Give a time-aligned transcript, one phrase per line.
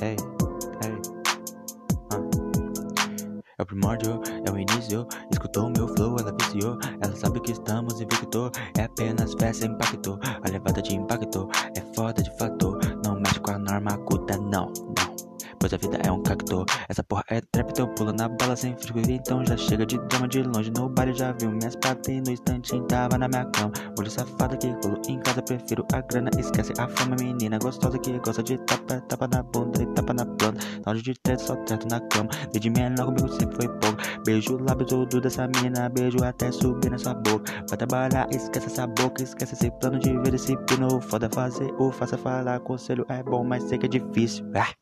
[0.00, 0.16] Ei,
[0.84, 0.96] ei.
[2.12, 2.20] Ah.
[3.58, 5.06] É o primórdio, é o início.
[5.32, 6.78] Escutou meu flow, ela viciou.
[7.02, 8.50] Ela sabe que estamos invicto.
[8.78, 10.18] É apenas sem impacto.
[10.22, 12.78] A levada de impacto é foda de fato.
[13.04, 14.72] Não mexe com a norma não, não.
[15.60, 16.64] Pois a vida é um cacto.
[16.88, 18.98] Essa porra é trap, então pula na bala sem frisco.
[19.10, 20.70] Então já chega de drama de longe.
[20.70, 23.72] No baile já viu minhas patas e no instante tava na minha cama.
[23.96, 26.30] Mulher safada que rolo em casa, prefiro a grana.
[26.38, 30.24] Esquece a fama, menina gostosa que gosta de tapa, tapa na bunda e tapa na
[30.24, 30.64] planta.
[30.86, 32.30] Hora de ter só teto na cama.
[32.52, 33.98] Desde menor comigo sempre foi pouco.
[34.24, 35.88] Beijo o lábio todo dessa mina.
[35.88, 37.52] Beijo até subir na sua boca.
[37.68, 39.24] Vai trabalhar, esquece essa boca.
[39.24, 41.00] Esquece esse plano de ver esse pino.
[41.00, 42.60] Foda fazer ou faça falar.
[42.60, 44.46] Conselho é bom, mas sei que é difícil.
[44.54, 44.78] Ah.